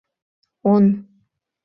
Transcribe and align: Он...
Он... 0.71 0.83